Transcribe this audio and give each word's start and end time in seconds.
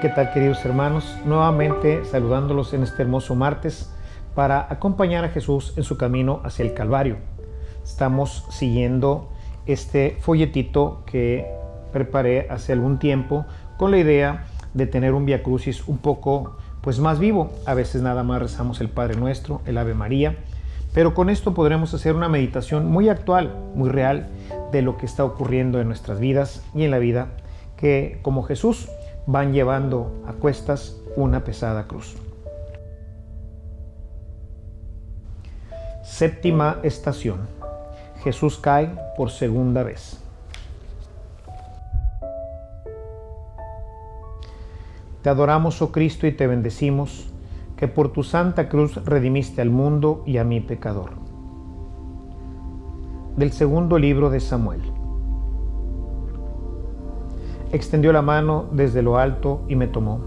¿Qué 0.00 0.10
tal 0.10 0.30
queridos 0.30 0.62
hermanos? 0.66 1.16
Nuevamente 1.24 2.04
saludándolos 2.04 2.74
en 2.74 2.82
este 2.82 3.02
hermoso 3.02 3.34
martes 3.34 3.90
para 4.34 4.66
acompañar 4.68 5.24
a 5.24 5.30
Jesús 5.30 5.72
en 5.78 5.84
su 5.84 5.96
camino 5.96 6.42
hacia 6.44 6.66
el 6.66 6.74
Calvario. 6.74 7.16
Estamos 7.82 8.44
siguiendo 8.50 9.30
este 9.64 10.18
folletito 10.20 11.02
que 11.06 11.46
preparé 11.94 12.46
hace 12.50 12.74
algún 12.74 12.98
tiempo 12.98 13.46
con 13.78 13.90
la 13.90 13.96
idea 13.96 14.44
de 14.74 14.86
tener 14.86 15.14
un 15.14 15.24
Via 15.24 15.42
Crucis 15.42 15.88
un 15.88 15.96
poco 15.96 16.58
pues 16.82 16.98
más 16.98 17.18
vivo. 17.18 17.50
A 17.64 17.72
veces 17.72 18.02
nada 18.02 18.22
más 18.22 18.42
rezamos 18.42 18.82
el 18.82 18.90
Padre 18.90 19.16
Nuestro, 19.16 19.62
el 19.64 19.78
Ave 19.78 19.94
María, 19.94 20.36
pero 20.92 21.14
con 21.14 21.30
esto 21.30 21.54
podremos 21.54 21.94
hacer 21.94 22.14
una 22.14 22.28
meditación 22.28 22.84
muy 22.84 23.08
actual, 23.08 23.56
muy 23.74 23.88
real 23.88 24.28
de 24.72 24.82
lo 24.82 24.98
que 24.98 25.06
está 25.06 25.24
ocurriendo 25.24 25.80
en 25.80 25.88
nuestras 25.88 26.20
vidas 26.20 26.62
y 26.74 26.84
en 26.84 26.90
la 26.90 26.98
vida 26.98 27.28
que 27.76 28.18
como 28.22 28.42
Jesús 28.42 28.88
van 29.26 29.52
llevando 29.52 30.22
a 30.26 30.32
cuestas 30.32 30.96
una 31.16 31.42
pesada 31.42 31.86
cruz. 31.86 32.16
Séptima 36.02 36.78
estación. 36.84 37.40
Jesús 38.22 38.58
cae 38.58 38.94
por 39.16 39.30
segunda 39.30 39.82
vez. 39.82 40.20
Te 45.22 45.30
adoramos, 45.30 45.82
oh 45.82 45.90
Cristo, 45.90 46.28
y 46.28 46.32
te 46.32 46.46
bendecimos, 46.46 47.28
que 47.76 47.88
por 47.88 48.12
tu 48.12 48.22
santa 48.22 48.68
cruz 48.68 49.04
redimiste 49.04 49.60
al 49.60 49.70
mundo 49.70 50.22
y 50.24 50.38
a 50.38 50.44
mi 50.44 50.60
pecador. 50.60 51.10
Del 53.36 53.52
segundo 53.52 53.98
libro 53.98 54.30
de 54.30 54.40
Samuel 54.40 54.95
extendió 57.72 58.12
la 58.12 58.22
mano 58.22 58.66
desde 58.72 59.02
lo 59.02 59.18
alto 59.18 59.62
y 59.68 59.76
me 59.76 59.86
tomó. 59.86 60.20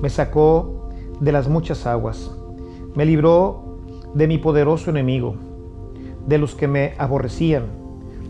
Me 0.00 0.10
sacó 0.10 0.90
de 1.20 1.32
las 1.32 1.48
muchas 1.48 1.86
aguas, 1.86 2.30
me 2.94 3.04
libró 3.04 3.78
de 4.14 4.26
mi 4.26 4.38
poderoso 4.38 4.90
enemigo, 4.90 5.34
de 6.26 6.38
los 6.38 6.54
que 6.54 6.68
me 6.68 6.94
aborrecían, 6.98 7.64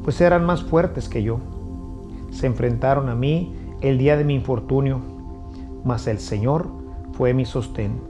pues 0.04 0.20
eran 0.20 0.44
más 0.44 0.62
fuertes 0.62 1.08
que 1.08 1.22
yo. 1.22 1.38
Se 2.30 2.46
enfrentaron 2.46 3.08
a 3.08 3.14
mí 3.14 3.54
el 3.80 3.98
día 3.98 4.16
de 4.16 4.24
mi 4.24 4.34
infortunio, 4.34 5.00
mas 5.84 6.06
el 6.06 6.18
Señor 6.18 6.68
fue 7.12 7.34
mi 7.34 7.44
sostén. 7.44 8.00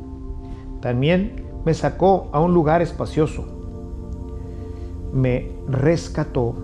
También 0.80 1.44
me 1.64 1.74
sacó 1.74 2.28
a 2.32 2.40
un 2.40 2.54
lugar 2.54 2.82
espacioso. 2.82 3.44
Me 5.12 5.52
rescató 5.68 6.54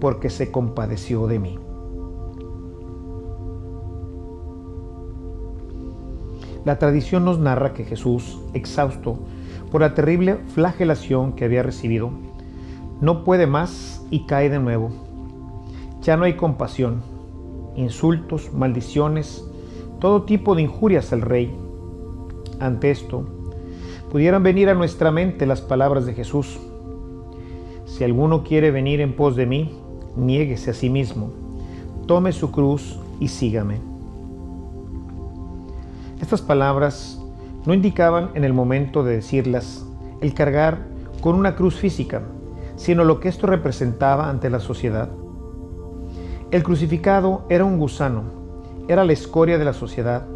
porque 0.00 0.30
se 0.30 0.50
compadeció 0.50 1.26
de 1.26 1.38
mí. 1.38 1.58
La 6.64 6.78
tradición 6.78 7.24
nos 7.24 7.38
narra 7.38 7.74
que 7.74 7.84
Jesús, 7.84 8.40
exhausto 8.54 9.18
por 9.70 9.82
la 9.82 9.94
terrible 9.94 10.38
flagelación 10.54 11.32
que 11.32 11.44
había 11.44 11.62
recibido, 11.62 12.10
no 13.00 13.24
puede 13.24 13.46
más 13.46 14.04
y 14.10 14.20
cae 14.26 14.48
de 14.48 14.58
nuevo. 14.58 14.90
Ya 16.00 16.16
no 16.16 16.24
hay 16.24 16.34
compasión, 16.34 17.02
insultos, 17.76 18.52
maldiciones, 18.52 19.44
todo 20.00 20.22
tipo 20.22 20.54
de 20.54 20.62
injurias 20.62 21.12
al 21.12 21.20
rey. 21.20 21.54
Ante 22.60 22.90
esto, 22.90 23.26
pudieran 24.10 24.42
venir 24.42 24.70
a 24.70 24.74
nuestra 24.74 25.10
mente 25.10 25.44
las 25.44 25.60
palabras 25.60 26.06
de 26.06 26.14
Jesús. 26.14 26.58
Si 27.84 28.04
alguno 28.04 28.42
quiere 28.42 28.70
venir 28.70 29.00
en 29.00 29.16
pos 29.16 29.36
de 29.36 29.46
mí, 29.46 29.76
niéguese 30.16 30.70
a 30.70 30.74
sí 30.74 30.88
mismo, 30.88 31.30
tome 32.06 32.32
su 32.32 32.50
cruz 32.50 32.98
y 33.20 33.28
sígame. 33.28 33.93
Estas 36.24 36.40
palabras 36.40 37.20
no 37.66 37.74
indicaban 37.74 38.30
en 38.32 38.44
el 38.44 38.54
momento 38.54 39.04
de 39.04 39.16
decirlas 39.16 39.84
el 40.22 40.32
cargar 40.32 40.86
con 41.20 41.34
una 41.34 41.54
cruz 41.54 41.74
física, 41.74 42.22
sino 42.76 43.04
lo 43.04 43.20
que 43.20 43.28
esto 43.28 43.46
representaba 43.46 44.30
ante 44.30 44.48
la 44.48 44.58
sociedad. 44.58 45.10
El 46.50 46.62
crucificado 46.62 47.44
era 47.50 47.66
un 47.66 47.78
gusano, 47.78 48.22
era 48.88 49.04
la 49.04 49.12
escoria 49.12 49.58
de 49.58 49.66
la 49.66 49.74
sociedad, 49.74 50.26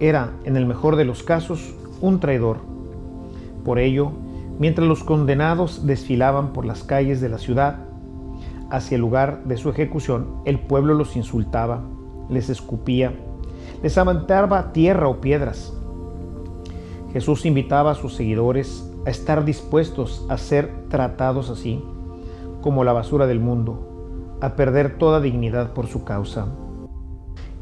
era, 0.00 0.32
en 0.44 0.56
el 0.56 0.64
mejor 0.64 0.96
de 0.96 1.04
los 1.04 1.22
casos, 1.22 1.74
un 2.00 2.18
traidor. 2.18 2.60
Por 3.66 3.78
ello, 3.78 4.12
mientras 4.58 4.88
los 4.88 5.04
condenados 5.04 5.84
desfilaban 5.84 6.54
por 6.54 6.64
las 6.64 6.84
calles 6.84 7.20
de 7.20 7.28
la 7.28 7.36
ciudad 7.36 7.80
hacia 8.70 8.94
el 8.94 9.02
lugar 9.02 9.44
de 9.44 9.58
su 9.58 9.68
ejecución, 9.68 10.36
el 10.46 10.58
pueblo 10.58 10.94
los 10.94 11.16
insultaba, 11.16 11.82
les 12.30 12.48
escupía, 12.48 13.12
les 13.86 13.98
aventaba 13.98 14.72
tierra 14.72 15.06
o 15.06 15.20
piedras. 15.20 15.72
Jesús 17.12 17.46
invitaba 17.46 17.92
a 17.92 17.94
sus 17.94 18.16
seguidores 18.16 18.92
a 19.06 19.10
estar 19.10 19.44
dispuestos 19.44 20.26
a 20.28 20.38
ser 20.38 20.72
tratados 20.88 21.50
así, 21.50 21.84
como 22.62 22.82
la 22.82 22.92
basura 22.92 23.28
del 23.28 23.38
mundo, 23.38 24.34
a 24.40 24.56
perder 24.56 24.98
toda 24.98 25.20
dignidad 25.20 25.72
por 25.72 25.86
su 25.86 26.02
causa. 26.02 26.48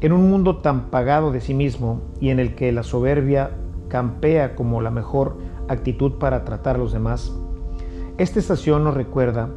En 0.01 0.13
un 0.13 0.27
mundo 0.27 0.61
tan 0.61 0.89
pagado 0.89 1.31
de 1.31 1.41
sí 1.41 1.53
mismo 1.53 2.01
y 2.19 2.29
en 2.29 2.39
el 2.39 2.55
que 2.55 2.71
la 2.71 2.81
soberbia 2.81 3.51
campea 3.87 4.55
como 4.55 4.81
la 4.81 4.89
mejor 4.89 5.37
actitud 5.67 6.13
para 6.13 6.43
tratar 6.43 6.77
a 6.77 6.79
los 6.79 6.91
demás, 6.91 7.37
esta 8.17 8.39
estación 8.39 8.83
nos 8.83 8.95
recuerda 8.95 9.49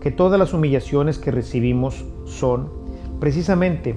que 0.00 0.10
todas 0.10 0.40
las 0.40 0.52
humillaciones 0.52 1.16
que 1.16 1.30
recibimos 1.30 2.04
son 2.24 2.70
precisamente 3.20 3.94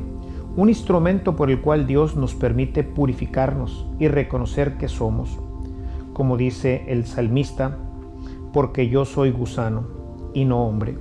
un 0.56 0.70
instrumento 0.70 1.36
por 1.36 1.50
el 1.50 1.62
cual 1.62 1.88
Dios 1.88 2.16
nos 2.16 2.36
permite 2.36 2.84
purificarnos 2.84 3.86
y 4.00 4.08
reconocer 4.08 4.78
que 4.78 4.90
somos, 4.90 5.40
como 6.14 6.36
dice 6.36 6.84
el 6.88 7.06
salmista, 7.06 7.78
porque 8.52 8.90
yo 8.90 9.06
soy 9.06 9.32
gusano 9.32 9.84
y 10.34 10.44
no 10.44 10.66
hombre. 10.66 10.98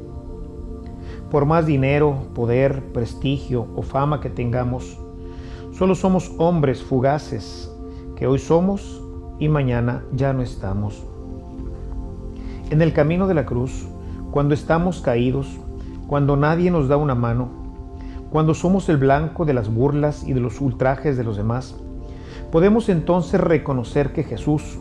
Por 1.30 1.46
más 1.46 1.66
dinero, 1.66 2.28
poder, 2.34 2.92
prestigio 2.92 3.66
o 3.74 3.82
fama 3.82 4.20
que 4.20 4.30
tengamos, 4.30 4.98
solo 5.72 5.94
somos 5.94 6.32
hombres 6.38 6.82
fugaces 6.82 7.70
que 8.16 8.26
hoy 8.26 8.38
somos 8.38 9.02
y 9.38 9.48
mañana 9.48 10.04
ya 10.12 10.32
no 10.32 10.42
estamos. 10.42 11.02
En 12.70 12.82
el 12.82 12.92
camino 12.92 13.26
de 13.26 13.34
la 13.34 13.46
cruz, 13.46 13.88
cuando 14.30 14.54
estamos 14.54 15.00
caídos, 15.00 15.48
cuando 16.06 16.36
nadie 16.36 16.70
nos 16.70 16.86
da 16.86 16.96
una 16.96 17.16
mano, 17.16 17.59
cuando 18.30 18.54
somos 18.54 18.88
el 18.88 18.96
blanco 18.96 19.44
de 19.44 19.54
las 19.54 19.72
burlas 19.72 20.26
y 20.26 20.32
de 20.32 20.40
los 20.40 20.60
ultrajes 20.60 21.16
de 21.16 21.24
los 21.24 21.36
demás, 21.36 21.76
podemos 22.52 22.88
entonces 22.88 23.40
reconocer 23.40 24.12
que 24.12 24.22
Jesús 24.22 24.78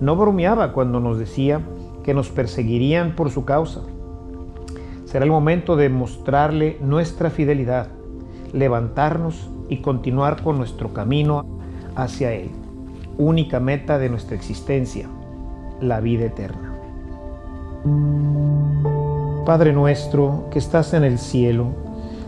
no 0.00 0.14
bromeaba 0.16 0.72
cuando 0.72 1.00
nos 1.00 1.18
decía 1.18 1.60
que 2.04 2.14
nos 2.14 2.28
perseguirían 2.28 3.16
por 3.16 3.30
su 3.30 3.44
causa. 3.44 3.82
Será 5.04 5.24
el 5.24 5.30
momento 5.30 5.76
de 5.76 5.88
mostrarle 5.88 6.78
nuestra 6.80 7.30
fidelidad, 7.30 7.88
levantarnos 8.52 9.50
y 9.68 9.78
continuar 9.78 10.42
con 10.42 10.58
nuestro 10.58 10.92
camino 10.92 11.44
hacia 11.96 12.32
Él, 12.32 12.50
única 13.18 13.58
meta 13.58 13.98
de 13.98 14.10
nuestra 14.10 14.36
existencia, 14.36 15.08
la 15.80 16.00
vida 16.00 16.26
eterna. 16.26 16.74
Padre 19.44 19.72
nuestro 19.72 20.48
que 20.50 20.58
estás 20.58 20.92
en 20.94 21.04
el 21.04 21.18
cielo, 21.18 21.85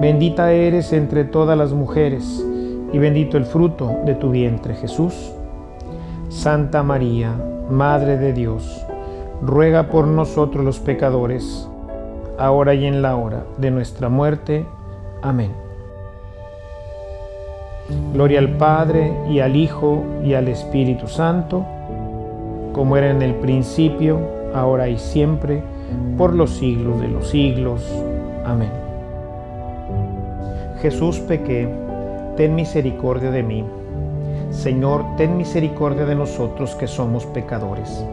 Bendita 0.00 0.52
eres 0.52 0.94
entre 0.94 1.24
todas 1.24 1.58
las 1.58 1.74
mujeres, 1.74 2.42
y 2.90 2.98
bendito 2.98 3.36
el 3.36 3.44
fruto 3.44 3.98
de 4.06 4.14
tu 4.14 4.30
vientre 4.30 4.74
Jesús. 4.74 5.30
Santa 6.30 6.82
María, 6.82 7.34
Madre 7.70 8.16
de 8.16 8.32
Dios, 8.32 8.82
ruega 9.42 9.90
por 9.90 10.06
nosotros 10.06 10.64
los 10.64 10.80
pecadores, 10.80 11.68
ahora 12.38 12.72
y 12.72 12.86
en 12.86 13.02
la 13.02 13.14
hora 13.16 13.44
de 13.58 13.70
nuestra 13.70 14.08
muerte. 14.08 14.64
Amén. 15.20 15.52
Gloria 18.14 18.38
al 18.38 18.56
Padre 18.56 19.12
y 19.28 19.40
al 19.40 19.54
Hijo 19.54 20.02
y 20.24 20.32
al 20.32 20.48
Espíritu 20.48 21.08
Santo, 21.08 21.66
como 22.72 22.96
era 22.96 23.10
en 23.10 23.20
el 23.20 23.34
principio, 23.34 24.18
ahora 24.54 24.88
y 24.88 24.98
siempre, 24.98 25.62
por 26.16 26.34
los 26.34 26.52
siglos 26.52 26.98
de 27.02 27.08
los 27.08 27.28
siglos. 27.28 27.86
Amén. 28.46 28.89
Jesús 30.80 31.18
pequé 31.20 31.68
ten 32.36 32.54
misericordia 32.54 33.30
de 33.30 33.42
mí. 33.42 33.64
Señor, 34.50 35.04
ten 35.16 35.36
misericordia 35.36 36.06
de 36.06 36.14
nosotros 36.14 36.74
que 36.74 36.86
somos 36.86 37.26
pecadores. 37.26 38.04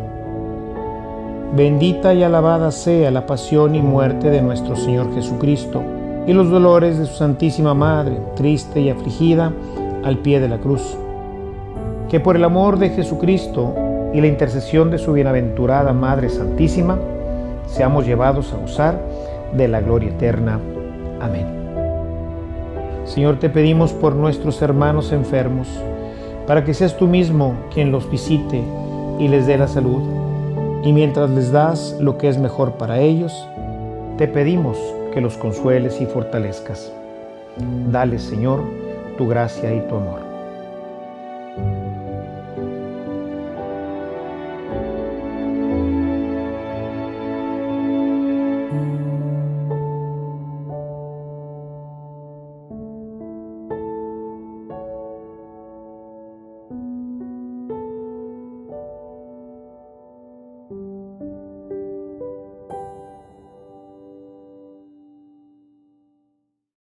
Bendita 1.55 2.13
y 2.13 2.23
alabada 2.23 2.71
sea 2.71 3.09
la 3.09 3.25
pasión 3.25 3.73
y 3.73 3.81
muerte 3.81 4.29
de 4.29 4.41
nuestro 4.41 4.75
Señor 4.75 5.13
Jesucristo 5.15 5.81
y 6.27 6.33
los 6.33 6.49
dolores 6.49 6.99
de 6.99 7.05
su 7.05 7.15
Santísima 7.15 7.73
Madre, 7.73 8.17
triste 8.35 8.81
y 8.81 8.89
afligida, 8.89 9.53
al 10.03 10.17
pie 10.17 10.39
de 10.41 10.49
la 10.49 10.57
cruz. 10.57 10.97
Que 12.09 12.19
por 12.19 12.35
el 12.35 12.43
amor 12.43 12.79
de 12.79 12.89
Jesucristo 12.89 13.73
y 14.13 14.19
la 14.19 14.27
intercesión 14.27 14.91
de 14.91 14.97
su 14.97 15.13
bienaventurada 15.13 15.93
Madre 15.93 16.29
Santísima, 16.29 16.99
seamos 17.65 18.05
llevados 18.05 18.53
a 18.53 18.57
usar 18.57 18.99
de 19.53 19.67
la 19.69 19.79
gloria 19.79 20.09
eterna. 20.09 20.59
Amén. 21.21 21.66
Señor, 23.07 23.39
te 23.39 23.49
pedimos 23.49 23.93
por 23.93 24.15
nuestros 24.15 24.61
hermanos 24.61 25.13
enfermos, 25.13 25.67
para 26.45 26.65
que 26.65 26.73
seas 26.73 26.97
tú 26.97 27.07
mismo 27.07 27.55
quien 27.73 27.89
los 27.89 28.09
visite 28.11 28.61
y 29.17 29.29
les 29.29 29.47
dé 29.47 29.57
la 29.57 29.69
salud. 29.69 30.03
Y 30.83 30.91
mientras 30.91 31.29
les 31.29 31.51
das 31.51 31.95
lo 32.01 32.17
que 32.17 32.27
es 32.27 32.37
mejor 32.37 32.73
para 32.73 32.99
ellos, 32.99 33.33
te 34.17 34.27
pedimos 34.27 34.77
que 35.13 35.21
los 35.21 35.37
consueles 35.37 36.01
y 36.01 36.05
fortalezcas. 36.05 36.91
Dale, 37.89 38.19
Señor, 38.19 38.61
tu 39.17 39.27
gracia 39.27 39.73
y 39.73 39.79
tu 39.87 39.95
amor. 39.95 40.26